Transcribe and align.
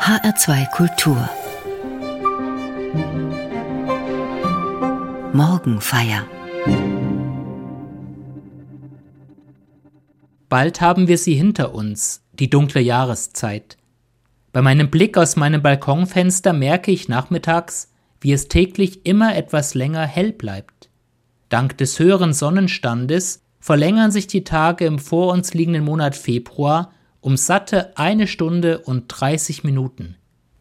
HR2 0.00 0.70
Kultur 0.70 1.28
Morgenfeier 5.34 6.26
Bald 10.48 10.80
haben 10.80 11.06
wir 11.06 11.18
sie 11.18 11.34
hinter 11.34 11.74
uns, 11.74 12.22
die 12.32 12.48
dunkle 12.48 12.80
Jahreszeit. 12.80 13.76
Bei 14.52 14.62
meinem 14.62 14.90
Blick 14.90 15.18
aus 15.18 15.36
meinem 15.36 15.60
Balkonfenster 15.60 16.54
merke 16.54 16.90
ich 16.90 17.10
nachmittags, 17.10 17.92
wie 18.22 18.32
es 18.32 18.48
täglich 18.48 19.04
immer 19.04 19.36
etwas 19.36 19.74
länger 19.74 20.06
hell 20.06 20.32
bleibt. 20.32 20.88
Dank 21.50 21.76
des 21.76 21.98
höheren 21.98 22.32
Sonnenstandes 22.32 23.42
verlängern 23.60 24.10
sich 24.12 24.26
die 24.26 24.44
Tage 24.44 24.86
im 24.86 24.98
vor 24.98 25.30
uns 25.30 25.52
liegenden 25.52 25.84
Monat 25.84 26.16
Februar 26.16 26.90
um 27.20 27.36
satte 27.36 27.96
eine 27.96 28.26
Stunde 28.26 28.78
und 28.78 29.04
30 29.08 29.64
Minuten. 29.64 30.16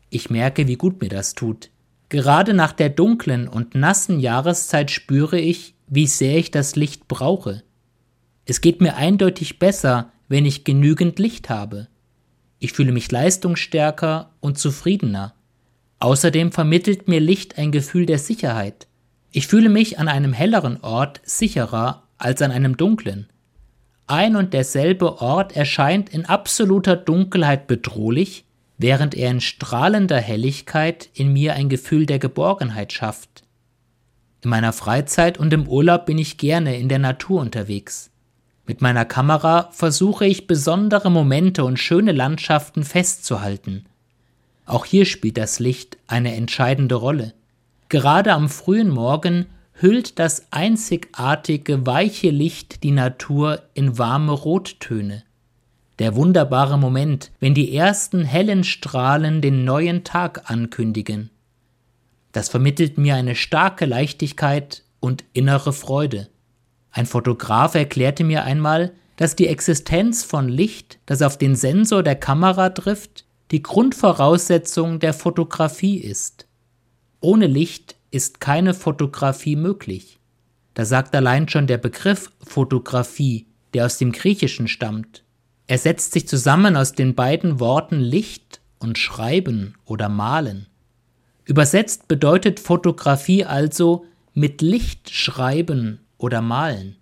Ich 0.10 0.30
merke, 0.30 0.68
wie 0.68 0.76
gut 0.76 1.02
mir 1.02 1.10
das 1.10 1.36
tut. 1.36 1.70
Gerade 2.10 2.54
nach 2.54 2.74
der 2.74 2.90
dunklen 2.90 3.48
und 3.48 3.76
nassen 3.76 4.20
Jahreszeit 4.20 4.90
spüre 4.92 5.40
ich, 5.40 5.76
wie 5.88 6.08
sehr 6.08 6.38
ich 6.38 6.52
das 6.52 6.76
Licht 6.76 7.08
brauche. 7.08 7.64
Es 8.46 8.62
geht 8.62 8.82
mir 8.82 8.96
eindeutig 8.96 9.60
besser, 9.60 10.12
wenn 10.28 10.46
ich 10.46 10.64
genügend 10.64 11.20
Licht 11.20 11.50
habe. 11.50 11.88
Ich 12.58 12.74
fühle 12.74 12.92
mich 12.92 13.12
leistungsstärker 13.12 14.32
und 14.40 14.58
zufriedener. 14.58 15.36
Außerdem 16.00 16.52
vermittelt 16.52 17.08
mir 17.08 17.20
Licht 17.20 17.58
ein 17.58 17.72
Gefühl 17.72 18.06
der 18.06 18.20
Sicherheit. 18.20 18.88
Ich 19.32 19.48
fühle 19.48 19.70
mich 19.70 20.00
an 20.00 20.08
einem 20.08 20.34
helleren 20.34 20.82
Ort 20.82 21.22
sicherer 21.24 22.04
als 22.18 22.42
an 22.42 22.52
einem 22.52 22.76
dunklen. 22.76 23.28
Ein 24.10 24.36
und 24.36 24.56
derselbe 24.56 25.22
Ort 25.22 25.56
erscheint 25.56 26.10
in 26.10 26.26
absoluter 26.26 26.96
Dunkelheit 26.96 27.68
bedrohlich, 27.68 28.44
während 28.80 29.14
er 29.14 29.30
in 29.30 29.40
strahlender 29.40 30.18
Helligkeit 30.18 31.10
in 31.14 31.32
mir 31.32 31.54
ein 31.54 31.70
Gefühl 31.70 32.08
der 32.08 32.18
Geborgenheit 32.18 32.92
schafft. 32.92 33.44
In 34.42 34.50
meiner 34.50 34.74
Freizeit 34.74 35.38
und 35.38 35.54
im 35.54 35.68
Urlaub 35.68 36.08
bin 36.08 36.18
ich 36.18 36.40
gerne 36.40 36.76
in 36.78 36.90
der 36.90 36.98
Natur 36.98 37.40
unterwegs. 37.40 38.10
Mit 38.66 38.82
meiner 38.82 39.06
Kamera 39.06 39.70
versuche 39.74 40.26
ich 40.26 40.48
besondere 40.48 41.12
Momente 41.12 41.64
und 41.64 41.78
schöne 41.78 42.12
Landschaften 42.12 42.84
festzuhalten. 42.84 43.86
Auch 44.66 44.86
hier 44.86 45.06
spielt 45.06 45.38
das 45.38 45.60
Licht 45.60 46.00
eine 46.08 46.34
entscheidende 46.34 46.96
Rolle. 46.96 47.36
Gerade 47.90 48.34
am 48.34 48.50
frühen 48.50 48.90
Morgen 48.90 49.46
hüllt 49.82 50.20
das 50.20 50.52
einzigartige 50.52 51.86
weiche 51.86 52.30
Licht 52.30 52.84
die 52.84 52.92
Natur 52.92 53.62
in 53.74 53.98
warme 53.98 54.34
Rottöne. 54.34 55.24
Der 56.00 56.16
wunderbare 56.16 56.78
Moment, 56.78 57.32
wenn 57.40 57.54
die 57.54 57.76
ersten 57.76 58.24
hellen 58.24 58.64
Strahlen 58.64 59.42
den 59.42 59.64
neuen 59.64 60.04
Tag 60.04 60.50
ankündigen. 60.50 61.30
Das 62.32 62.50
vermittelt 62.50 62.98
mir 62.98 63.16
eine 63.16 63.36
starke 63.36 63.86
Leichtigkeit 63.86 64.84
und 65.00 65.24
innere 65.34 65.74
Freude. 65.74 66.30
Ein 66.92 67.06
Fotograf 67.06 67.76
erklärte 67.76 68.24
mir 68.24 68.44
einmal, 68.44 68.92
dass 69.16 69.36
die 69.36 69.48
Existenz 69.48 70.24
von 70.24 70.48
Licht, 70.48 71.00
das 71.06 71.22
auf 71.22 71.38
den 71.38 71.56
Sensor 71.56 72.04
der 72.04 72.16
Kamera 72.16 72.70
trifft, 72.70 73.26
die 73.52 73.64
Grundvoraussetzung 73.64 75.00
der 75.00 75.14
Fotografie 75.14 75.98
ist. 75.98 76.48
Ohne 77.20 77.48
Licht 77.48 77.96
ist 78.12 78.40
keine 78.40 78.74
Fotografie 78.74 79.56
möglich. 79.56 80.20
Da 80.74 80.86
sagt 80.86 81.16
allein 81.16 81.48
schon 81.50 81.68
der 81.68 81.78
Begriff 81.78 82.32
Fotografie, 82.42 83.48
der 83.74 83.86
aus 83.86 83.98
dem 83.98 84.12
Griechischen 84.12 84.68
stammt. 84.68 85.24
Er 85.68 85.78
setzt 85.78 86.14
sich 86.14 86.28
zusammen 86.28 86.76
aus 86.76 86.94
den 86.94 87.16
beiden 87.16 87.60
Worten 87.60 88.00
Licht 88.00 88.62
und 88.80 88.98
Schreiben 88.98 89.76
oder 89.86 90.10
Malen. 90.10 90.68
Übersetzt 91.50 92.08
bedeutet 92.08 92.60
Fotografie 92.60 93.44
also 93.44 94.06
mit 94.36 94.62
Licht 94.62 95.10
schreiben 95.10 96.00
oder 96.20 96.42
malen. 96.42 96.96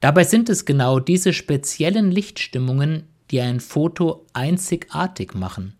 Dabei 0.00 0.24
sind 0.24 0.48
es 0.48 0.64
genau 0.64 0.98
diese 0.98 1.32
speziellen 1.32 2.10
Lichtstimmungen, 2.10 3.04
die 3.30 3.40
ein 3.40 3.60
Foto 3.60 4.26
einzigartig 4.32 5.34
machen. 5.34 5.77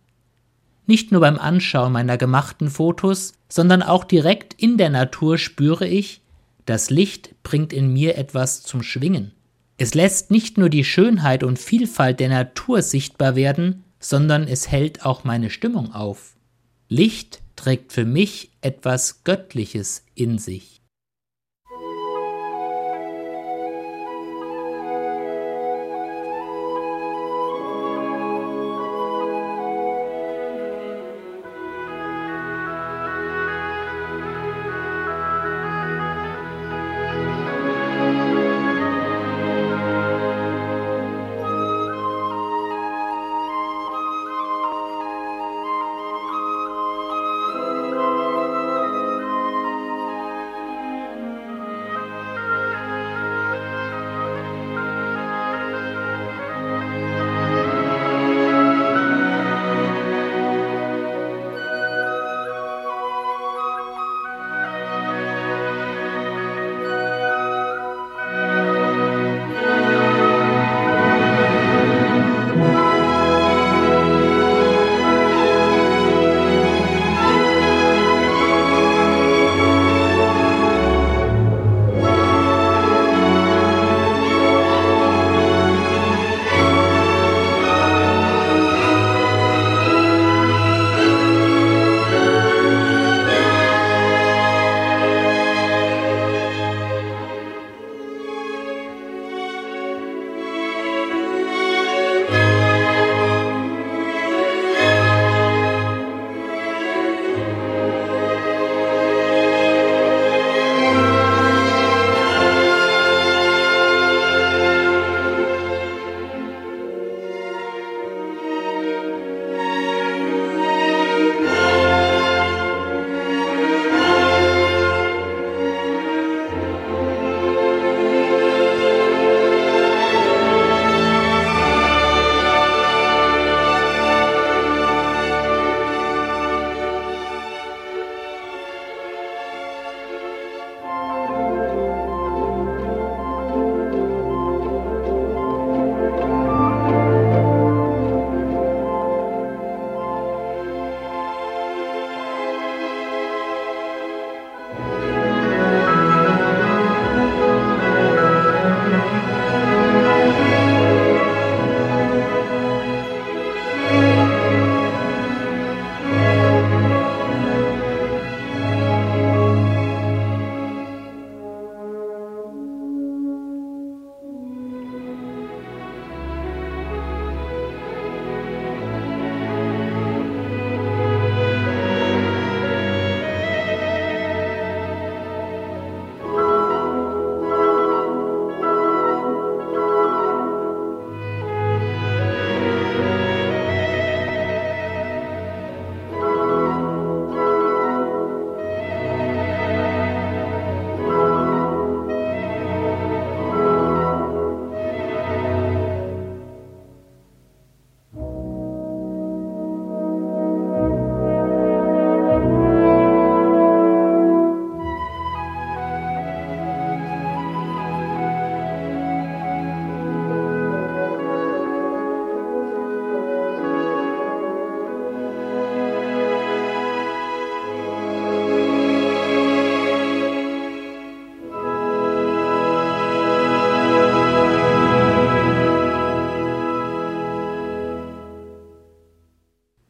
Nicht 0.88 1.12
nur 1.12 1.21
beim 1.21 1.38
Anschauen 1.38 1.93
meiner 1.93 2.16
gemachten 2.16 2.71
Fotos, 2.71 3.34
sondern 3.50 3.82
auch 3.82 4.04
direkt 4.04 4.54
in 4.54 4.78
der 4.78 4.88
Natur 4.88 5.37
spüre 5.37 5.87
ich, 5.87 6.22
das 6.65 6.88
Licht 6.88 7.34
bringt 7.43 7.75
in 7.75 7.93
mir 7.93 8.16
etwas 8.16 8.62
zum 8.62 8.82
Schwingen. 8.82 9.32
Es 9.76 9.93
lässt 9.93 10.31
nicht 10.31 10.56
nur 10.56 10.71
die 10.71 10.84
Schönheit 10.84 11.44
und 11.44 11.59
Vielfalt 11.59 12.21
der 12.21 12.31
Natur 12.31 12.81
sichtbar 12.81 13.37
werden, 13.37 13.84
sondern 14.00 14.49
es 14.49 14.71
hält 14.71 15.04
auch 15.04 15.25
meine 15.25 15.50
Stimmung 15.50 15.93
auf. 15.93 16.37
Licht 16.88 17.41
trägt 17.55 17.93
für 17.93 18.06
mich 18.06 18.50
etwas 18.62 19.25
Göttliches 19.25 20.06
in 20.15 20.38
sich. 20.38 20.78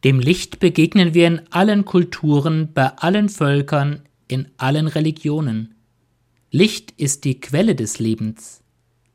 Dem 0.05 0.21
Licht 0.21 0.61
begegnen 0.61 1.13
wir 1.13 1.27
in 1.27 1.41
allen 1.51 1.85
Kulturen, 1.85 2.73
bei 2.73 2.87
allen 2.99 3.29
Völkern, 3.29 4.03
in 4.29 4.49
allen 4.57 4.87
Religionen. 4.87 5.75
Licht 6.53 6.93
ist 6.97 7.25
die 7.25 7.41
Quelle 7.41 7.75
des 7.75 7.99
Lebens. 7.99 8.63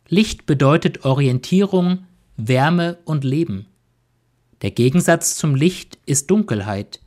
Licht 0.10 0.46
bedeutet 0.46 1.06
Orientierung, 1.06 2.06
Wärme 2.36 2.98
und 3.06 3.24
Leben. 3.24 3.68
Der 4.62 4.72
Gegensatz 4.72 5.36
zum 5.38 5.56
Licht 5.56 5.98
ist 6.06 6.30
Dunkelheit. 6.30 7.00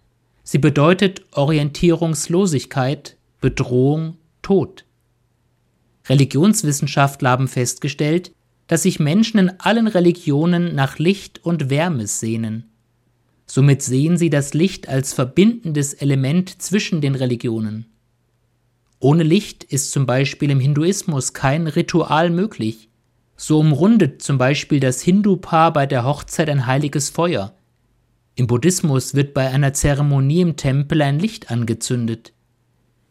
Sie 0.42 0.58
bedeutet 0.58 1.22
Orientierungslosigkeit, 1.32 3.16
Bedrohung, 3.40 4.16
Tod. 4.40 4.84
Religionswissenschaftler 6.08 7.30
haben 7.30 7.48
festgestellt, 7.48 8.32
dass 8.68 8.84
sich 8.84 9.00
Menschen 9.00 9.38
in 9.38 9.60
allen 9.60 9.86
Religionen 9.86 10.74
nach 10.74 10.98
Licht 10.98 11.44
und 11.44 11.68
Wärme 11.68 12.06
sehnen. 12.06 12.70
Somit 13.46 13.82
sehen 13.82 14.16
sie 14.16 14.28
das 14.28 14.54
Licht 14.54 14.88
als 14.88 15.12
verbindendes 15.12 15.94
Element 15.94 16.60
zwischen 16.60 17.00
den 17.00 17.14
Religionen. 17.14 17.86
Ohne 18.98 19.22
Licht 19.22 19.64
ist 19.64 19.92
zum 19.92 20.06
Beispiel 20.06 20.50
im 20.50 20.60
Hinduismus 20.60 21.32
kein 21.32 21.66
Ritual 21.66 22.30
möglich. 22.30 22.88
So 23.36 23.60
umrundet 23.60 24.22
zum 24.22 24.38
Beispiel 24.38 24.80
das 24.80 25.02
Hindu-Paar 25.02 25.72
bei 25.72 25.86
der 25.86 26.04
Hochzeit 26.04 26.48
ein 26.48 26.66
heiliges 26.66 27.10
Feuer. 27.10 27.54
Im 28.34 28.46
Buddhismus 28.46 29.14
wird 29.14 29.32
bei 29.32 29.48
einer 29.48 29.72
Zeremonie 29.72 30.40
im 30.40 30.56
Tempel 30.56 31.02
ein 31.02 31.18
Licht 31.18 31.50
angezündet. 31.50 32.32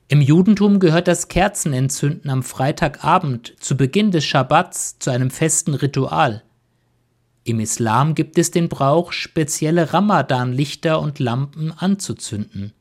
Im 0.07 0.21
Judentum 0.21 0.79
gehört 0.79 1.07
das 1.07 1.29
Kerzenentzünden 1.29 2.29
am 2.29 2.43
Freitagabend 2.43 3.55
zu 3.59 3.75
Beginn 3.75 4.11
des 4.11 4.23
Schabbats 4.23 4.99
zu 4.99 5.09
einem 5.09 5.31
festen 5.31 5.73
Ritual. 5.73 6.43
Im 7.47 7.59
Islam 7.59 8.15
gibt 8.15 8.39
es 8.39 8.49
den 8.49 8.69
Brauch, 8.69 9.11
spezielle 9.11 9.93
Ramadan-Lichter 9.93 10.99
und 10.99 11.19
Lampen 11.19 11.71
anzuzünden. 11.71 12.73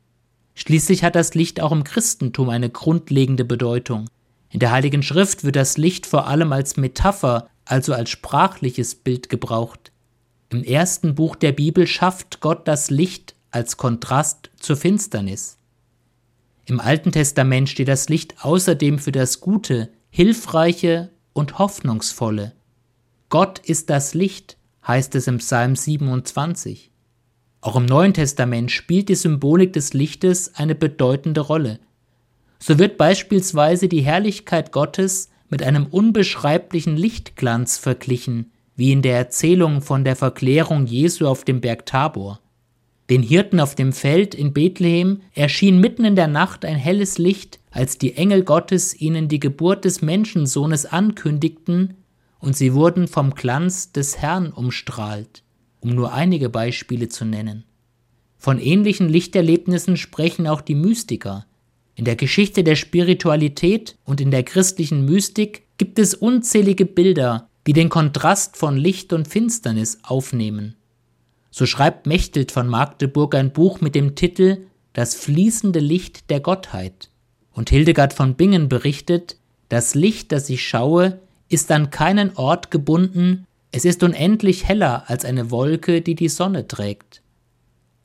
Schließlich 0.55 1.03
hat 1.03 1.13
das 1.13 1.35
Licht 1.35 1.61
auch 1.61 1.71
im 1.71 1.83
Christentum 1.83 2.49
eine 2.49 2.71
grundlegende 2.71 3.45
Bedeutung. 3.45 4.09
In 4.49 4.59
der 4.59 4.71
Heiligen 4.71 5.03
Schrift 5.03 5.43
wird 5.43 5.55
das 5.55 5.77
Licht 5.77 6.07
vor 6.07 6.25
allem 6.25 6.51
als 6.51 6.77
Metapher, 6.77 7.47
also 7.63 7.93
als 7.93 8.09
sprachliches 8.09 8.95
Bild 8.95 9.29
gebraucht. 9.29 9.91
Im 10.49 10.63
ersten 10.63 11.13
Buch 11.13 11.35
der 11.35 11.51
Bibel 11.51 11.85
schafft 11.85 12.39
Gott 12.39 12.67
das 12.67 12.89
Licht 12.89 13.35
als 13.51 13.77
Kontrast 13.77 14.49
zur 14.59 14.77
Finsternis. 14.77 15.59
Im 16.65 16.79
Alten 16.79 17.11
Testament 17.11 17.69
steht 17.69 17.87
das 17.87 18.09
Licht 18.09 18.43
außerdem 18.43 18.97
für 18.97 19.11
das 19.11 19.41
Gute, 19.41 19.91
Hilfreiche 20.09 21.11
und 21.33 21.59
Hoffnungsvolle. 21.59 22.54
Gott 23.29 23.59
ist 23.59 23.89
das 23.89 24.13
Licht, 24.13 24.57
heißt 24.85 25.15
es 25.15 25.27
im 25.27 25.39
Psalm 25.39 25.75
27. 25.75 26.91
Auch 27.59 27.75
im 27.75 27.85
Neuen 27.85 28.13
Testament 28.13 28.71
spielt 28.71 29.09
die 29.09 29.15
Symbolik 29.15 29.73
des 29.73 29.93
Lichtes 29.93 30.53
eine 30.53 30.75
bedeutende 30.75 31.41
Rolle. 31.41 31.79
So 32.59 32.77
wird 32.77 32.97
beispielsweise 32.97 33.87
die 33.87 34.01
Herrlichkeit 34.01 34.71
Gottes 34.71 35.31
mit 35.49 35.63
einem 35.63 35.87
unbeschreiblichen 35.87 36.95
Lichtglanz 36.97 37.79
verglichen, 37.79 38.51
wie 38.75 38.91
in 38.91 39.01
der 39.01 39.17
Erzählung 39.17 39.81
von 39.81 40.03
der 40.03 40.15
Verklärung 40.15 40.85
Jesu 40.85 41.25
auf 41.25 41.43
dem 41.43 41.61
Berg 41.61 41.87
Tabor. 41.87 42.39
Den 43.09 43.23
Hirten 43.23 43.59
auf 43.59 43.73
dem 43.73 43.91
Feld 43.91 44.35
in 44.35 44.53
Bethlehem 44.53 45.21
erschien 45.33 45.79
mitten 45.79 46.05
in 46.05 46.15
der 46.15 46.27
Nacht 46.27 46.63
ein 46.63 46.77
helles 46.77 47.17
Licht, 47.17 47.59
als 47.71 47.97
die 47.97 48.15
Engel 48.15 48.43
Gottes 48.43 48.99
ihnen 48.99 49.27
die 49.27 49.39
Geburt 49.39 49.85
des 49.85 50.03
Menschensohnes 50.03 50.85
ankündigten, 50.85 51.95
und 52.45 52.55
sie 52.55 52.75
wurden 52.75 53.07
vom 53.07 53.33
Glanz 53.33 53.91
des 53.91 54.19
Herrn 54.19 54.51
umstrahlt, 54.51 55.41
um 55.79 55.89
nur 55.89 56.13
einige 56.13 56.49
Beispiele 56.49 57.09
zu 57.09 57.25
nennen. 57.25 57.63
Von 58.37 58.59
ähnlichen 58.59 59.09
Lichterlebnissen 59.09 59.97
sprechen 59.97 60.45
auch 60.45 60.61
die 60.61 60.75
Mystiker. 60.75 61.47
In 61.95 62.05
der 62.05 62.15
Geschichte 62.15 62.63
der 62.63 62.75
Spiritualität 62.75 63.97
und 64.03 64.21
in 64.21 64.29
der 64.29 64.43
christlichen 64.43 65.05
Mystik 65.05 65.63
gibt 65.79 65.97
es 65.97 66.13
unzählige 66.13 66.85
Bilder, 66.85 67.49
die 67.65 67.73
den 67.73 67.89
Kontrast 67.89 68.57
von 68.57 68.77
Licht 68.77 69.11
und 69.11 69.27
Finsternis 69.27 69.97
aufnehmen. 70.03 70.75
So 71.49 71.65
schreibt 71.65 72.05
Mechtelt 72.05 72.51
von 72.51 72.67
Magdeburg 72.67 73.33
ein 73.33 73.53
Buch 73.53 73.81
mit 73.81 73.95
dem 73.95 74.13
Titel 74.13 74.67
Das 74.93 75.15
fließende 75.15 75.79
Licht 75.79 76.29
der 76.29 76.41
Gottheit. 76.41 77.09
Und 77.51 77.71
Hildegard 77.71 78.13
von 78.13 78.35
Bingen 78.35 78.69
berichtet, 78.69 79.37
das 79.69 79.95
Licht, 79.95 80.31
das 80.31 80.47
ich 80.49 80.67
schaue, 80.67 81.19
ist 81.49 81.71
an 81.71 81.89
keinen 81.89 82.35
Ort 82.35 82.71
gebunden, 82.71 83.45
es 83.71 83.85
ist 83.85 84.03
unendlich 84.03 84.67
heller 84.67 85.09
als 85.09 85.25
eine 85.25 85.51
Wolke, 85.51 86.01
die 86.01 86.15
die 86.15 86.29
Sonne 86.29 86.67
trägt. 86.67 87.21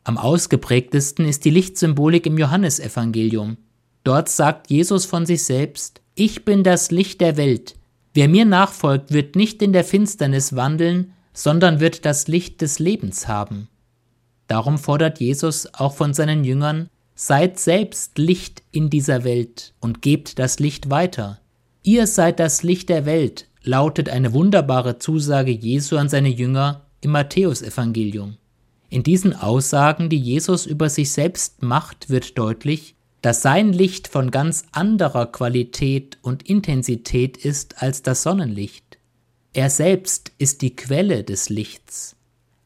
Am 0.02 0.18
ausgeprägtesten 0.18 1.24
ist 1.26 1.44
die 1.44 1.50
Lichtsymbolik 1.50 2.26
im 2.26 2.38
Johannesevangelium. 2.38 3.56
Dort 4.02 4.28
sagt 4.28 4.70
Jesus 4.70 5.04
von 5.04 5.26
sich 5.26 5.44
selbst, 5.44 6.00
ich 6.14 6.44
bin 6.44 6.64
das 6.64 6.90
Licht 6.90 7.20
der 7.20 7.36
Welt. 7.36 7.76
Wer 8.14 8.28
mir 8.28 8.44
nachfolgt, 8.44 9.12
wird 9.12 9.36
nicht 9.36 9.62
in 9.62 9.72
der 9.72 9.84
Finsternis 9.84 10.56
wandeln, 10.56 11.12
sondern 11.32 11.80
wird 11.80 12.04
das 12.04 12.28
Licht 12.28 12.60
des 12.60 12.78
Lebens 12.78 13.28
haben. 13.28 13.68
Darum 14.48 14.78
fordert 14.78 15.20
Jesus 15.20 15.72
auch 15.74 15.94
von 15.94 16.12
seinen 16.12 16.42
Jüngern, 16.42 16.88
seid 17.14 17.60
selbst 17.60 18.18
Licht 18.18 18.62
in 18.72 18.90
dieser 18.90 19.22
Welt 19.22 19.74
und 19.78 20.02
gebt 20.02 20.38
das 20.38 20.58
Licht 20.58 20.90
weiter. 20.90 21.38
Ihr 21.82 22.06
seid 22.06 22.40
das 22.40 22.62
Licht 22.62 22.90
der 22.90 23.06
Welt, 23.06 23.46
lautet 23.62 24.10
eine 24.10 24.34
wunderbare 24.34 24.98
Zusage 24.98 25.52
Jesu 25.52 25.96
an 25.96 26.10
seine 26.10 26.28
Jünger 26.28 26.86
im 27.00 27.12
Matthäusevangelium. 27.12 28.36
In 28.90 29.02
diesen 29.02 29.34
Aussagen, 29.34 30.10
die 30.10 30.18
Jesus 30.18 30.66
über 30.66 30.90
sich 30.90 31.12
selbst 31.12 31.62
macht, 31.62 32.10
wird 32.10 32.36
deutlich, 32.36 32.96
dass 33.22 33.40
sein 33.40 33.72
Licht 33.72 34.08
von 34.08 34.30
ganz 34.30 34.64
anderer 34.72 35.26
Qualität 35.26 36.18
und 36.22 36.42
Intensität 36.42 37.38
ist 37.38 37.82
als 37.82 38.02
das 38.02 38.24
Sonnenlicht. 38.24 38.98
Er 39.52 39.70
selbst 39.70 40.32
ist 40.38 40.60
die 40.62 40.76
Quelle 40.76 41.24
des 41.24 41.48
Lichts. 41.48 42.16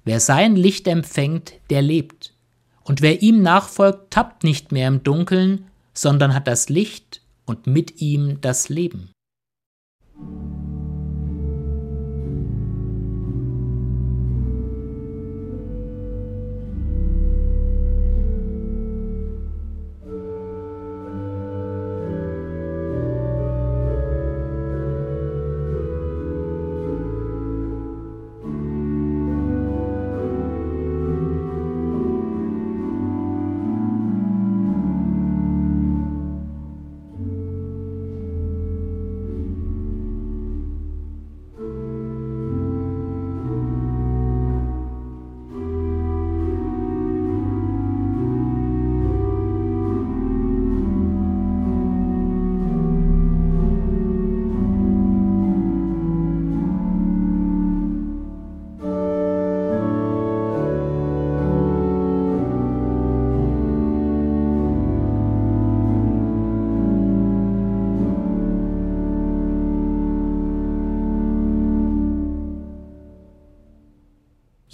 Wer 0.05 0.21
sein 0.21 0.57
Licht 0.57 0.89
empfängt, 0.89 1.55
der 1.71 1.83
lebt. 1.83 2.35
Und 2.83 3.01
wer 3.01 3.23
ihm 3.23 3.43
nachfolgt, 3.43 4.11
tappt 4.13 4.45
nicht 4.45 4.73
mehr 4.73 4.89
im 4.89 5.03
Dunkeln, 5.03 5.67
sondern 5.95 6.35
hat 6.35 6.47
das 6.49 6.69
Licht 6.69 7.21
und 7.47 7.67
mit 7.67 8.01
ihm 8.01 8.41
das 8.41 8.69
Leben. 8.69 9.11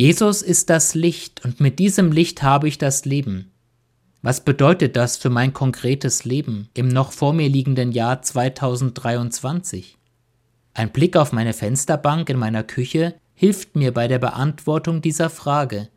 Jesus 0.00 0.40
ist 0.40 0.70
das 0.70 0.94
Licht 0.94 1.44
und 1.44 1.60
mit 1.60 1.78
diesem 1.78 2.10
Licht 2.10 2.42
habe 2.42 2.68
ich 2.68 2.78
das 2.78 3.04
Leben. 3.04 3.50
Was 4.22 4.42
bedeutet 4.42 4.96
das 4.96 5.18
für 5.18 5.28
mein 5.28 5.52
konkretes 5.52 6.24
Leben 6.24 6.70
im 6.72 6.88
noch 6.88 7.12
vor 7.12 7.34
mir 7.34 7.50
liegenden 7.50 7.92
Jahr 7.92 8.22
2023? 8.22 9.98
Ein 10.72 10.88
Blick 10.88 11.18
auf 11.18 11.32
meine 11.32 11.52
Fensterbank 11.52 12.30
in 12.30 12.38
meiner 12.38 12.62
Küche 12.62 13.14
hilft 13.34 13.76
mir 13.76 13.92
bei 13.92 14.08
der 14.08 14.18
Beantwortung 14.18 15.02
dieser 15.02 15.28
Frage. 15.28 15.90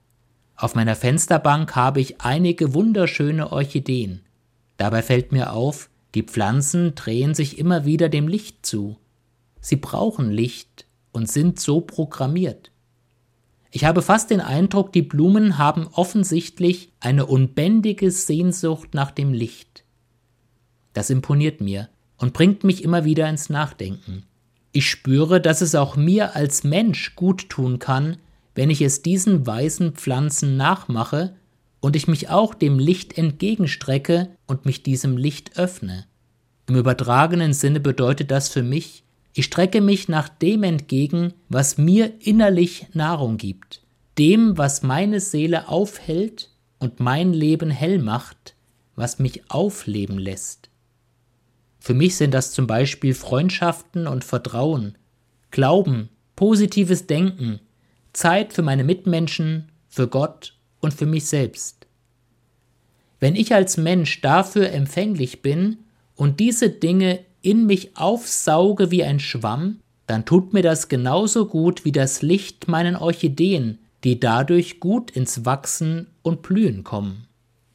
Auf 0.57 0.75
meiner 0.75 0.97
Fensterbank 0.97 1.73
habe 1.73 2.01
ich 2.01 2.19
einige 2.19 2.73
wunderschöne 2.73 3.53
Orchideen. 3.53 4.19
Dabei 4.75 5.01
fällt 5.01 5.31
mir 5.31 5.53
auf, 5.53 5.89
die 6.13 6.23
Pflanzen 6.23 6.93
drehen 6.95 7.35
sich 7.35 7.57
immer 7.57 7.85
wieder 7.85 8.09
dem 8.09 8.27
Licht 8.27 8.65
zu. 8.65 8.97
Sie 9.61 9.77
brauchen 9.77 10.29
Licht 10.29 10.87
und 11.13 11.31
sind 11.31 11.57
so 11.57 11.79
programmiert. 11.79 12.72
Ich 13.75 13.85
habe 13.85 14.03
fast 14.03 14.29
den 14.29 14.39
Eindruck, 14.39 14.93
die 14.93 15.01
Blumen 15.01 15.57
haben 15.57 15.87
offensichtlich 15.87 16.91
eine 16.99 17.25
unbändige 17.25 18.11
Sehnsucht 18.11 18.93
nach 18.93 19.09
dem 19.09 19.33
Licht. 19.33 19.83
Das 20.93 21.09
imponiert 21.09 21.59
mir 21.59 21.89
und 22.17 22.33
bringt 22.33 22.63
mich 22.63 22.83
immer 22.83 23.03
wieder 23.03 23.27
ins 23.27 23.49
Nachdenken. 23.49 24.25
Ich 24.73 24.87
spüre, 24.87 25.41
dass 25.41 25.61
es 25.61 25.73
auch 25.73 25.95
mir 25.95 26.35
als 26.35 26.63
Mensch 26.63 27.15
gut 27.15 27.49
tun 27.49 27.79
kann, 27.79 28.17
wenn 28.53 28.69
ich 28.69 28.79
es 28.79 29.01
diesen 29.01 29.47
weißen 29.47 29.93
Pflanzen 29.93 30.55
nachmache 30.55 31.35
und 31.79 31.95
ich 31.95 32.07
mich 32.07 32.29
auch 32.29 32.53
dem 32.53 32.77
Licht 32.77 33.17
entgegenstrecke 33.17 34.29
und 34.45 34.67
mich 34.67 34.83
diesem 34.83 35.17
Licht 35.17 35.57
öffne. 35.57 36.05
Im 36.67 36.75
übertragenen 36.75 37.53
Sinne 37.53 37.79
bedeutet 37.79 38.29
das 38.29 38.49
für 38.49 38.61
mich, 38.61 39.03
ich 39.33 39.45
strecke 39.45 39.81
mich 39.81 40.07
nach 40.07 40.29
dem 40.29 40.63
entgegen, 40.63 41.33
was 41.49 41.77
mir 41.77 42.13
innerlich 42.19 42.87
Nahrung 42.93 43.37
gibt, 43.37 43.81
dem, 44.17 44.57
was 44.57 44.83
meine 44.83 45.19
Seele 45.19 45.67
aufhält 45.67 46.51
und 46.79 46.99
mein 46.99 47.33
Leben 47.33 47.71
hell 47.71 47.99
macht, 47.99 48.55
was 48.95 49.17
mich 49.17 49.49
aufleben 49.49 50.19
lässt. 50.19 50.69
Für 51.79 51.93
mich 51.93 52.15
sind 52.15 52.33
das 52.33 52.51
zum 52.51 52.67
Beispiel 52.67 53.13
Freundschaften 53.13 54.07
und 54.07 54.23
Vertrauen, 54.23 54.97
Glauben, 55.51 56.09
positives 56.35 57.07
Denken, 57.07 57.59
Zeit 58.13 58.53
für 58.53 58.61
meine 58.61 58.83
Mitmenschen, 58.83 59.71
für 59.89 60.07
Gott 60.07 60.55
und 60.79 60.93
für 60.93 61.05
mich 61.05 61.25
selbst. 61.25 61.87
Wenn 63.19 63.35
ich 63.35 63.53
als 63.53 63.77
Mensch 63.77 64.21
dafür 64.21 64.69
empfänglich 64.71 65.41
bin 65.41 65.77
und 66.15 66.39
diese 66.39 66.69
Dinge 66.69 67.19
in 67.43 67.67
mich 67.67 67.95
aufsauge 67.95 68.89
wie 68.89 69.03
ein 69.03 69.19
Schwamm, 69.19 69.79
dann 70.07 70.25
tut 70.25 70.53
mir 70.53 70.63
das 70.63 70.89
genauso 70.89 71.45
gut 71.45 71.85
wie 71.85 71.91
das 71.91 72.21
Licht 72.23 72.67
meinen 72.67 72.95
Orchideen, 72.95 73.77
die 74.03 74.19
dadurch 74.19 74.79
gut 74.79 75.11
ins 75.11 75.45
Wachsen 75.45 76.07
und 76.23 76.41
Blühen 76.41 76.83
kommen. 76.83 77.27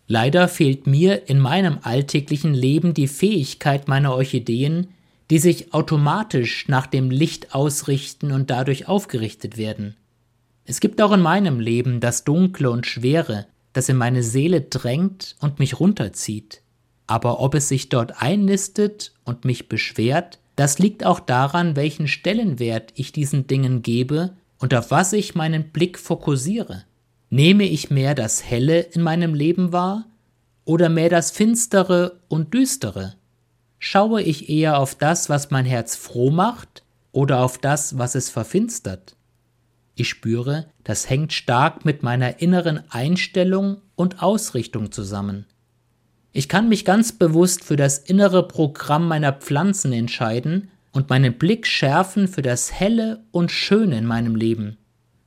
Leider 0.07 0.49
fehlt 0.49 0.87
mir 0.87 1.29
in 1.29 1.39
meinem 1.39 1.79
alltäglichen 1.83 2.55
Leben 2.55 2.95
die 2.95 3.09
Fähigkeit 3.09 3.89
meiner 3.89 4.15
Orchideen, 4.15 4.89
die 5.31 5.39
sich 5.39 5.75
automatisch 5.75 6.67
nach 6.69 6.87
dem 6.87 7.11
Licht 7.11 7.55
ausrichten 7.55 8.33
und 8.33 8.51
dadurch 8.51 8.89
aufgerichtet 8.89 9.59
werden. 9.59 9.97
Es 10.65 10.81
gibt 10.81 11.01
auch 11.03 11.13
in 11.13 11.21
meinem 11.21 11.61
Leben 11.61 12.01
das 12.01 12.25
Dunkle 12.25 12.71
und 12.71 12.87
Schwere, 12.87 13.47
das 13.75 13.91
in 13.91 13.97
meine 13.97 14.23
Seele 14.23 14.63
drängt 14.63 15.37
und 15.41 15.59
mich 15.59 15.79
runterzieht. 15.79 16.63
Aber 17.09 17.41
ob 17.41 17.55
es 17.55 17.69
sich 17.69 17.89
dort 17.89 18.23
einnistet 18.23 19.13
und 19.25 19.45
mich 19.45 19.69
beschwert, 19.69 20.39
das 20.55 20.79
liegt 20.79 21.05
auch 21.05 21.21
daran, 21.21 21.75
welchen 21.75 22.07
Stellenwert 22.07 22.93
ich 22.95 23.13
diesen 23.13 23.47
Dingen 23.47 23.83
gebe 23.83 24.35
und 24.59 24.75
auf 24.75 24.91
was 24.91 25.13
ich 25.13 25.35
meinen 25.35 25.71
Blick 25.71 25.99
fokussiere. 25.99 26.85
Nehme 27.31 27.65
ich 27.65 27.91
mehr 27.91 28.15
das 28.15 28.45
Helle 28.45 28.81
in 28.81 29.03
meinem 29.03 29.35
Leben 29.35 29.73
wahr 29.73 30.05
oder 30.65 30.89
mehr 30.89 31.09
das 31.09 31.31
Finstere 31.31 32.21
und 32.29 32.53
Düstere? 32.53 33.15
Schaue 33.79 34.23
ich 34.23 34.51
eher 34.51 34.79
auf 34.79 34.95
das, 34.95 35.29
was 35.31 35.51
mein 35.51 35.65
Herz 35.65 35.97
froh 35.97 36.31
macht 36.31 36.83
oder 37.13 37.41
auf 37.41 37.57
das, 37.59 37.97
was 37.97 38.15
es 38.15 38.29
verfinstert? 38.29 39.17
Ich 39.95 40.09
spüre, 40.09 40.67
das 40.85 41.09
hängt 41.09 41.33
stark 41.33 41.85
mit 41.85 42.03
meiner 42.03 42.41
inneren 42.41 42.83
Einstellung 42.91 43.81
und 43.97 44.23
Ausrichtung 44.23 44.93
zusammen. 44.93 45.47
Ich 46.39 46.49
kann 46.49 46.69
mich 46.69 46.85
ganz 46.85 47.11
bewusst 47.11 47.65
für 47.65 47.75
das 47.75 47.99
innere 47.99 48.47
Programm 48.47 49.09
meiner 49.09 49.33
Pflanzen 49.33 49.93
entscheiden 49.93 50.71
und 50.93 51.11
meinen 51.11 51.35
Blick 51.35 51.67
schärfen 51.67 52.29
für 52.29 52.43
das 52.43 52.73
Helle 52.73 53.25
und 53.33 53.51
Schöne 53.51 53.99
in 53.99 54.07
meinem 54.07 54.37
Leben 54.37 54.79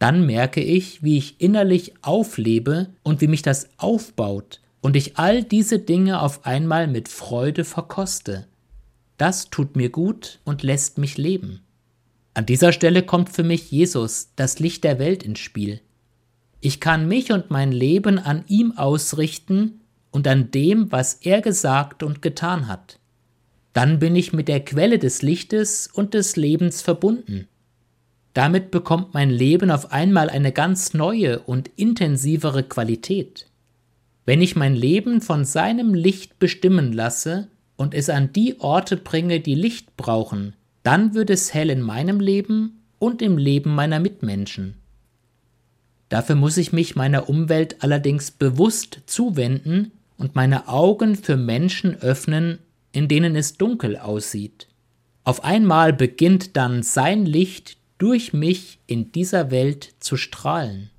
dann 0.01 0.25
merke 0.25 0.61
ich, 0.61 1.03
wie 1.03 1.19
ich 1.19 1.39
innerlich 1.39 1.93
auflebe 2.01 2.87
und 3.03 3.21
wie 3.21 3.27
mich 3.27 3.43
das 3.43 3.69
aufbaut 3.77 4.59
und 4.81 4.95
ich 4.95 5.17
all 5.17 5.43
diese 5.43 5.77
Dinge 5.77 6.23
auf 6.23 6.43
einmal 6.43 6.87
mit 6.87 7.07
Freude 7.07 7.63
verkoste. 7.63 8.47
Das 9.19 9.51
tut 9.51 9.75
mir 9.75 9.89
gut 9.91 10.39
und 10.43 10.63
lässt 10.63 10.97
mich 10.97 11.19
leben. 11.19 11.61
An 12.33 12.47
dieser 12.47 12.71
Stelle 12.71 13.03
kommt 13.03 13.29
für 13.29 13.43
mich 13.43 13.69
Jesus, 13.69 14.31
das 14.35 14.57
Licht 14.57 14.83
der 14.83 14.97
Welt, 14.97 15.21
ins 15.21 15.37
Spiel. 15.37 15.81
Ich 16.61 16.79
kann 16.79 17.07
mich 17.07 17.31
und 17.31 17.51
mein 17.51 17.71
Leben 17.71 18.17
an 18.17 18.43
ihm 18.47 18.75
ausrichten 18.75 19.80
und 20.11 20.27
an 20.27 20.51
dem, 20.51 20.91
was 20.91 21.15
er 21.15 21.41
gesagt 21.41 22.03
und 22.03 22.21
getan 22.21 22.67
hat. 22.67 22.99
Dann 23.73 23.99
bin 23.99 24.15
ich 24.15 24.33
mit 24.33 24.47
der 24.47 24.63
Quelle 24.63 24.99
des 24.99 25.21
Lichtes 25.21 25.89
und 25.91 26.13
des 26.13 26.35
Lebens 26.35 26.81
verbunden. 26.81 27.47
Damit 28.33 28.71
bekommt 28.71 29.13
mein 29.13 29.29
Leben 29.29 29.71
auf 29.71 29.91
einmal 29.91 30.29
eine 30.29 30.51
ganz 30.51 30.93
neue 30.93 31.39
und 31.39 31.69
intensivere 31.75 32.63
Qualität. 32.63 33.47
Wenn 34.25 34.41
ich 34.41 34.55
mein 34.55 34.75
Leben 34.75 35.21
von 35.21 35.45
seinem 35.45 35.93
Licht 35.93 36.39
bestimmen 36.39 36.93
lasse 36.93 37.47
und 37.75 37.93
es 37.93 38.09
an 38.09 38.31
die 38.33 38.59
Orte 38.59 38.97
bringe, 38.97 39.39
die 39.39 39.55
Licht 39.55 39.97
brauchen, 39.97 40.55
dann 40.83 41.13
wird 41.13 41.29
es 41.29 41.53
hell 41.53 41.69
in 41.69 41.81
meinem 41.81 42.19
Leben 42.19 42.83
und 42.99 43.21
im 43.21 43.37
Leben 43.37 43.73
meiner 43.73 43.99
Mitmenschen. 43.99 44.75
Dafür 46.09 46.35
muss 46.35 46.57
ich 46.57 46.73
mich 46.73 46.95
meiner 46.95 47.29
Umwelt 47.29 47.83
allerdings 47.83 48.31
bewusst 48.31 49.01
zuwenden 49.05 49.91
und 50.21 50.35
meine 50.35 50.67
Augen 50.67 51.15
für 51.15 51.35
Menschen 51.35 51.95
öffnen, 51.95 52.59
in 52.91 53.07
denen 53.07 53.35
es 53.35 53.57
dunkel 53.57 53.97
aussieht. 53.97 54.67
Auf 55.23 55.43
einmal 55.43 55.93
beginnt 55.93 56.55
dann 56.55 56.83
sein 56.83 57.25
Licht 57.25 57.77
durch 57.97 58.31
mich 58.31 58.79
in 58.85 59.11
dieser 59.11 59.49
Welt 59.49 59.95
zu 59.99 60.17
strahlen. 60.17 60.90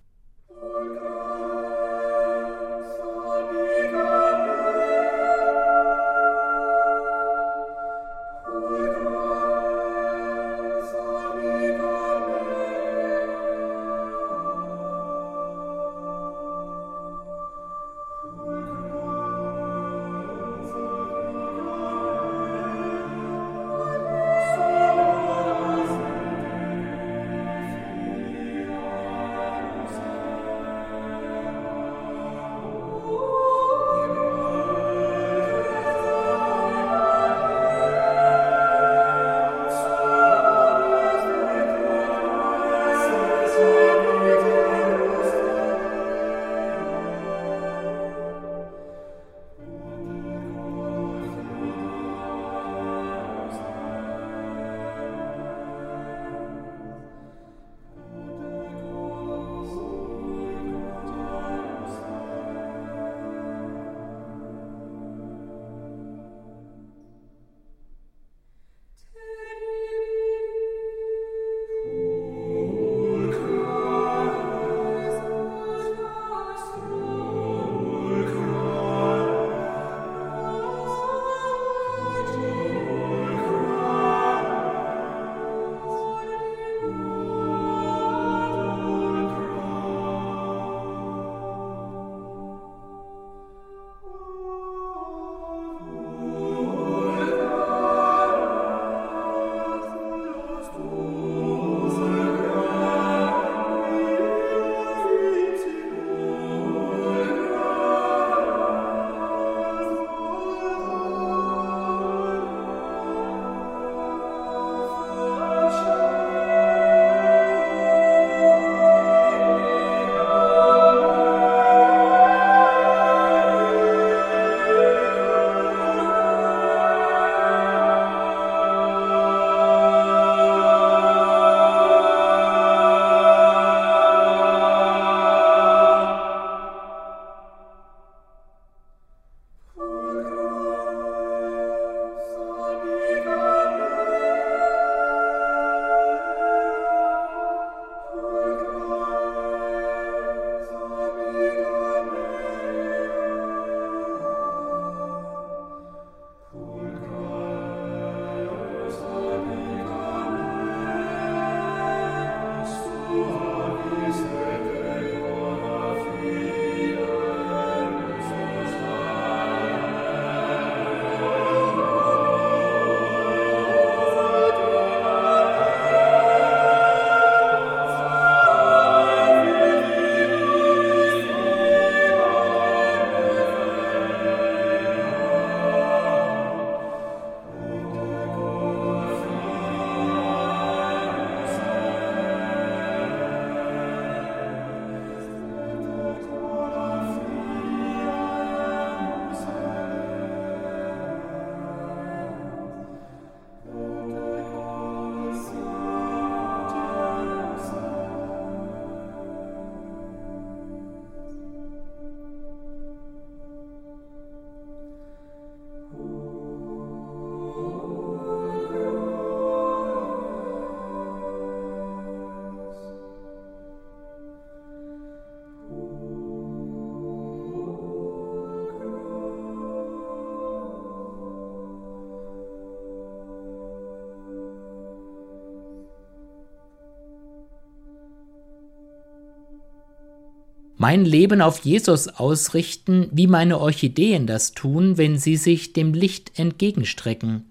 Mein 240.83 241.05
Leben 241.05 241.43
auf 241.43 241.61
Jesus 241.61 242.09
ausrichten, 242.09 243.07
wie 243.13 243.29
meine 243.29 243.61
Orchideen 243.61 244.27
das 244.27 244.51
tun, 244.51 244.99
wenn 244.99 245.17
sie 245.17 245.37
sich 245.37 245.73
dem 245.73 245.95
Licht 245.95 246.37
entgegenstrecken. 246.41 247.45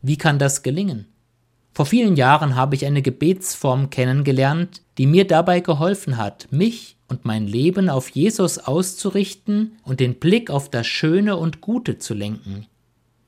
Wie 0.00 0.16
kann 0.16 0.38
das 0.38 0.62
gelingen? 0.62 1.04
Vor 1.74 1.84
vielen 1.84 2.16
Jahren 2.16 2.56
habe 2.56 2.76
ich 2.76 2.86
eine 2.86 3.02
Gebetsform 3.02 3.90
kennengelernt, 3.90 4.80
die 4.96 5.06
mir 5.06 5.26
dabei 5.26 5.60
geholfen 5.60 6.16
hat, 6.16 6.48
mich 6.50 6.96
und 7.08 7.26
mein 7.26 7.46
Leben 7.46 7.90
auf 7.90 8.08
Jesus 8.08 8.56
auszurichten 8.58 9.72
und 9.82 10.00
den 10.00 10.14
Blick 10.14 10.48
auf 10.48 10.70
das 10.70 10.86
Schöne 10.86 11.36
und 11.36 11.60
Gute 11.60 11.98
zu 11.98 12.14
lenken. 12.14 12.64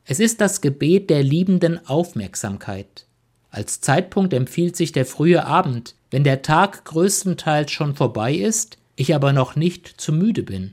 Es 0.07 0.21
ist 0.21 0.41
das 0.41 0.63
Gebet 0.63 1.11
der 1.11 1.23
liebenden 1.23 1.87
Aufmerksamkeit. 1.87 3.05
Als 3.51 3.83
Zeitpunkt 3.83 4.33
empfiehlt 4.33 4.75
sich 4.75 4.93
der 4.93 5.05
frühe 5.05 5.45
Abend, 5.45 5.97
wenn 6.11 6.25
der 6.25 6.41
Tag 6.41 6.87
größtenteils 6.87 7.71
schon 7.71 7.95
vorbei 7.95 8.33
ist, 8.33 8.79
ich 9.01 9.15
aber 9.15 9.33
noch 9.33 9.57
nicht 9.57 9.89
zu 10.01 10.13
müde 10.13 10.43
bin. 10.43 10.73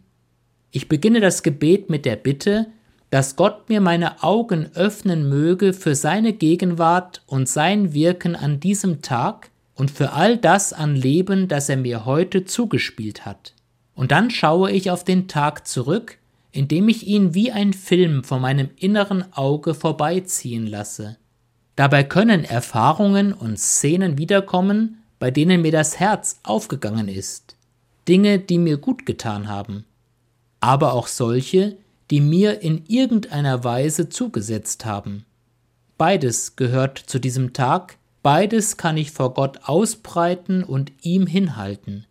Ich 0.72 0.90
beginne 0.90 1.22
das 1.22 1.44
Gebet 1.44 1.90
mit 1.90 2.06
der 2.06 2.18
Bitte, 2.18 2.68
dass 3.10 3.38
Gott 3.38 3.70
mir 3.70 3.80
meine 3.80 4.22
Augen 4.22 4.70
öffnen 4.76 5.30
möge 5.30 5.72
für 5.72 5.96
seine 5.96 6.34
Gegenwart 6.34 7.22
und 7.26 7.48
sein 7.48 7.94
Wirken 7.94 8.36
an 8.36 8.60
diesem 8.60 9.02
Tag 9.02 9.50
und 9.76 9.92
für 9.92 10.12
all 10.12 10.38
das 10.38 10.74
an 10.74 10.96
Leben, 10.96 11.48
das 11.48 11.70
er 11.70 11.78
mir 11.78 12.06
heute 12.06 12.44
zugespielt 12.44 13.26
hat. 13.26 13.54
Und 13.96 14.12
dann 14.12 14.30
schaue 14.30 14.72
ich 14.72 14.92
auf 14.92 15.06
den 15.06 15.30
Tag 15.30 15.66
zurück, 15.66 16.18
indem 16.52 16.90
ich 16.90 17.08
ihn 17.08 17.34
wie 17.34 17.52
ein 17.52 17.72
Film 17.72 18.26
vor 18.26 18.40
meinem 18.40 18.70
inneren 18.76 19.32
Auge 19.34 19.74
vorbeiziehen 19.74 20.68
lasse. 20.68 21.18
Dabei 21.78 22.04
können 22.04 22.44
Erfahrungen 22.44 23.32
und 23.32 23.58
Szenen 23.58 24.18
wiederkommen, 24.18 24.98
bei 25.18 25.32
denen 25.32 25.62
mir 25.62 25.72
das 25.72 26.00
Herz 26.00 26.40
aufgegangen 26.44 27.08
ist, 27.08 27.57
Dinge, 28.08 28.40
die 28.40 28.58
mir 28.58 28.78
gut 28.78 29.06
getan 29.06 29.48
haben, 29.48 29.86
aber 30.60 30.94
auch 30.94 31.08
solche, 31.08 31.78
die 32.10 32.22
mir 32.22 32.62
in 32.62 32.86
irgendeiner 32.88 33.64
Weise 33.64 34.10
zugesetzt 34.10 34.86
haben. 34.86 35.26
Beides 35.98 36.56
gehört 36.56 36.98
zu 37.00 37.20
diesem 37.20 37.54
Tag, 37.54 37.98
beides 38.24 38.78
kann 38.78 38.98
ich 38.98 39.12
vor 39.12 39.34
Gott 39.34 39.62
ausbreiten 39.64 40.64
und 40.64 40.92
ihm 41.02 41.28
hinhalten. 41.28 42.06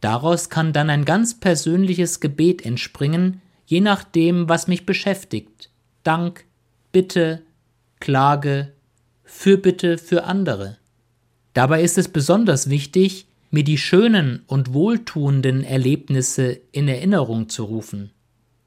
Daraus 0.00 0.50
kann 0.50 0.72
dann 0.72 0.90
ein 0.90 1.04
ganz 1.04 1.40
persönliches 1.40 2.20
Gebet 2.20 2.64
entspringen, 2.64 3.40
je 3.64 3.80
nachdem, 3.80 4.48
was 4.48 4.68
mich 4.68 4.84
beschäftigt. 4.84 5.70
Dank, 6.02 6.44
Bitte, 6.92 7.42
Klage, 7.98 8.72
Fürbitte 9.24 9.98
für 9.98 10.24
andere. 10.24 10.76
Dabei 11.54 11.82
ist 11.82 11.98
es 11.98 12.08
besonders 12.08 12.68
wichtig, 12.68 13.26
mir 13.54 13.64
die 13.64 13.78
schönen 13.78 14.42
und 14.46 14.74
wohltuenden 14.74 15.64
Erlebnisse 15.64 16.60
in 16.72 16.88
Erinnerung 16.88 17.48
zu 17.48 17.64
rufen. 17.64 18.10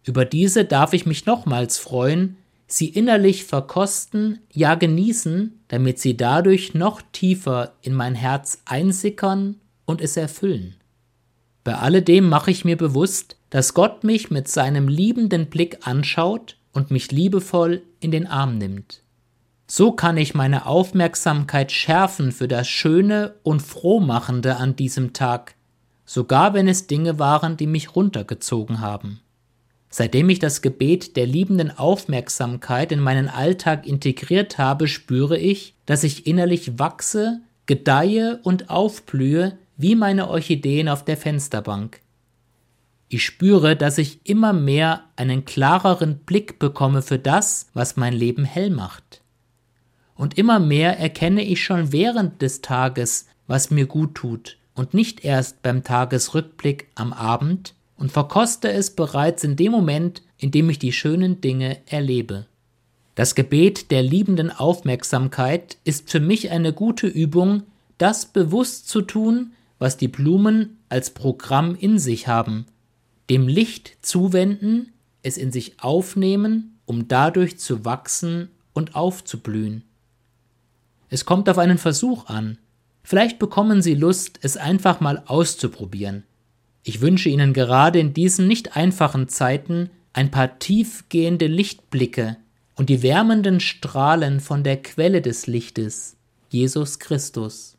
Über 0.04 0.23
diese 0.23 0.63
darf 0.63 0.93
ich 0.93 1.06
mich 1.06 1.26
nochmals 1.26 1.78
freuen, 1.78 2.38
sie 2.67 2.88
innerlich 2.88 3.43
verkosten, 3.43 4.39
ja 4.52 4.76
genießen, 4.76 5.60
damit 5.67 6.00
sie 6.00 6.15
dadurch 6.15 6.73
noch 6.73 7.02
tiefer 7.12 7.73
in 7.82 7.93
mein 7.93 8.15
Herz 8.15 8.62
einsickern 8.65 9.58
und 9.86 10.02
es 10.02 10.15
erfüllen. 10.15 10.76
Bei 11.65 11.76
alledem 11.76 12.30
mache 12.30 12.52
ich 12.52 12.63
mir 12.63 12.78
bewusst, 12.78 13.36
dass 13.50 13.73
Gott 13.73 14.06
mich 14.06 14.32
mit 14.32 14.47
seinem 14.47 14.88
liebenden 14.88 15.47
Blick 15.47 15.86
anschaut 15.86 16.58
und 16.71 16.91
mich 16.91 17.12
liebevoll 17.12 17.82
in 18.00 18.12
den 18.12 18.26
Arm 18.26 18.58
nimmt. 18.58 19.04
So 19.69 19.91
kann 19.91 20.15
ich 20.15 20.34
meine 20.34 20.65
Aufmerksamkeit 20.65 21.73
schärfen 21.73 22.32
für 22.32 22.47
das 22.47 22.69
Schöne 22.69 23.36
und 23.43 23.62
Frohmachende 23.62 24.56
an 24.56 24.77
diesem 24.77 25.12
Tag, 25.12 25.56
sogar 26.06 26.53
wenn 26.53 26.69
es 26.69 26.88
Dinge 26.88 27.19
waren, 27.19 27.58
die 27.58 27.67
mich 27.67 27.93
runtergezogen 27.93 28.80
haben. 28.80 29.19
Seitdem 29.89 30.30
ich 30.30 30.39
das 30.39 30.62
Gebet 30.62 31.17
der 31.17 31.25
liebenden 31.25 31.77
Aufmerksamkeit 31.77 32.93
in 32.93 33.01
meinen 33.01 33.27
Alltag 33.27 33.86
integriert 33.86 34.58
habe, 34.58 34.88
spüre 34.88 35.38
ich, 35.38 35.75
dass 35.86 36.06
ich 36.06 36.27
innerlich 36.27 36.80
wachse, 36.80 37.41
gedeihe 37.65 38.39
und 38.43 38.69
aufblühe 38.69 39.58
wie 39.75 39.95
meine 39.95 40.30
Orchideen 40.30 40.88
auf 40.88 41.03
der 41.03 41.17
Fensterbank. 41.17 41.99
Ich 43.10 43.25
spüre, 43.25 43.75
dass 43.75 43.97
ich 43.97 44.25
immer 44.25 44.53
mehr 44.53 45.03
einen 45.17 45.43
klareren 45.43 46.19
Blick 46.19 46.58
bekomme 46.58 47.01
für 47.01 47.19
das, 47.19 47.67
was 47.73 47.97
mein 47.97 48.13
Leben 48.13 48.45
hell 48.45 48.69
macht 48.69 49.21
und 50.17 50.38
immer 50.38 50.60
mehr 50.60 50.99
erkenne 50.99 51.43
ich 51.43 51.63
schon 51.63 51.91
während 51.91 52.41
des 52.41 52.62
Tages, 52.62 53.27
was 53.45 53.71
mir 53.71 53.86
gut 53.86 54.15
tut, 54.15 54.58
und 54.73 54.93
nicht 54.93 55.23
erst 55.23 55.62
beim 55.62 55.84
Tagesrückblick 55.84 56.88
am 56.95 57.13
Abend 57.13 57.75
und 57.97 58.12
verkoste 58.12 58.71
es 58.71 58.91
bereits 58.91 59.43
in 59.43 59.56
dem 59.56 59.71
Moment, 59.71 60.21
in 60.38 60.51
dem 60.51 60.69
ich 60.69 60.80
die 60.80 60.91
schönen 60.91 61.41
Dinge 61.41 61.77
erlebe. 61.88 62.45
Das 63.15 63.34
Gebet 63.34 63.89
der 63.89 64.03
liebenden 64.03 64.51
Aufmerksamkeit 64.51 65.77
ist 65.84 66.12
für 66.12 66.19
mich 66.19 66.51
eine 66.51 66.73
gute 66.73 67.08
Übung, 67.08 67.63
das 67.97 68.27
bewusst 68.27 68.89
zu 68.89 69.01
tun, 69.01 69.53
was 69.80 69.97
die 69.97 70.08
Blumen 70.08 70.77
als 70.89 71.10
Programm 71.12 71.75
in 71.75 71.97
sich 71.97 72.27
haben, 72.27 72.65
dem 73.30 73.47
Licht 73.47 73.97
zuwenden, 74.01 74.93
es 75.23 75.38
in 75.38 75.51
sich 75.51 75.80
aufnehmen, 75.80 76.80
um 76.86 77.08
dadurch 77.08 77.58
zu 77.58 77.86
wachsen 77.86 78.49
und 78.73 78.95
aufzublühen. 78.95 79.84
Es 81.10 81.26
kommt 81.26 81.50
auf 81.50 81.58
einen 81.58 81.78
Versuch 81.78 82.28
an. 82.28 82.58
Vielleicht 83.04 83.39
bekommen 83.39 83.82
Sie 83.82 83.93
Lust, 83.93 84.39
es 84.41 84.58
einfach 84.58 85.00
mal 85.00 85.24
auszuprobieren. 85.26 86.24
Ich 86.84 87.02
wünsche 87.02 87.30
Ihnen 87.30 87.54
gerade 87.54 88.00
in 88.00 88.13
diesen 88.13 88.48
nicht 88.48 88.76
einfachen 88.76 89.30
Zeiten 89.30 89.89
ein 90.13 90.32
paar 90.32 90.60
tiefgehende 90.60 91.48
Lichtblicke 91.48 92.38
und 92.76 92.89
die 92.89 93.04
wärmenden 93.04 93.60
Strahlen 93.60 94.39
von 94.39 94.63
der 94.63 94.82
Quelle 94.82 95.22
des 95.22 95.48
Lichtes, 95.48 96.17
Jesus 96.50 97.00
Christus. 97.00 97.77